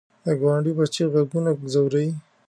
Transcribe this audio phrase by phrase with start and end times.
[0.23, 2.09] د ګاونډي بچي غږ ونه ځوروې